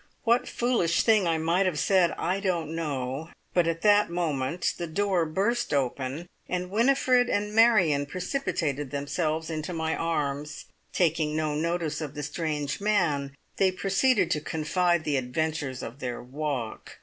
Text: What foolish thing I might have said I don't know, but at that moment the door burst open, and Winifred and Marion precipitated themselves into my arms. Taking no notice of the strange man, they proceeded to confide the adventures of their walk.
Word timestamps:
What 0.23 0.47
foolish 0.47 1.03
thing 1.03 1.27
I 1.27 1.37
might 1.37 1.67
have 1.67 1.77
said 1.77 2.09
I 2.17 2.39
don't 2.39 2.73
know, 2.73 3.29
but 3.53 3.67
at 3.67 3.83
that 3.83 4.09
moment 4.09 4.73
the 4.79 4.87
door 4.87 5.27
burst 5.27 5.75
open, 5.75 6.25
and 6.49 6.71
Winifred 6.71 7.29
and 7.29 7.53
Marion 7.53 8.07
precipitated 8.07 8.89
themselves 8.89 9.51
into 9.51 9.73
my 9.73 9.95
arms. 9.95 10.65
Taking 10.91 11.35
no 11.35 11.53
notice 11.53 12.01
of 12.01 12.15
the 12.15 12.23
strange 12.23 12.81
man, 12.81 13.35
they 13.57 13.71
proceeded 13.71 14.31
to 14.31 14.41
confide 14.41 15.03
the 15.03 15.17
adventures 15.17 15.83
of 15.83 15.99
their 15.99 16.19
walk. 16.19 16.97